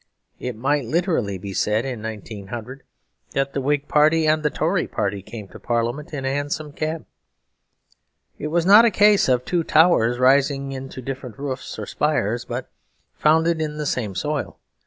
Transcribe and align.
It 0.39 0.55
might 0.55 0.85
literally 0.85 1.37
be 1.37 1.53
said 1.53 1.85
in 1.85 2.01
1900 2.01 2.81
that 3.33 3.53
the 3.53 3.61
Whig 3.61 3.87
Party 3.87 4.25
and 4.25 4.41
the 4.41 4.49
Tory 4.49 4.87
Party 4.87 5.21
came 5.21 5.47
to 5.49 5.59
Parliament 5.59 6.11
in 6.11 6.25
a 6.25 6.29
hansom 6.33 6.71
cab. 6.71 7.05
It 8.39 8.47
was 8.47 8.65
not 8.65 8.83
a 8.83 8.89
case 8.89 9.29
of 9.29 9.45
two 9.45 9.63
towers 9.63 10.17
rising 10.17 10.71
into 10.71 11.03
different 11.03 11.37
roofs 11.37 11.77
or 11.77 11.85
spires, 11.85 12.45
but 12.45 12.71
founded 13.13 13.61
in 13.61 13.77
the 13.77 13.85
same 13.85 14.15
soil. 14.15 14.57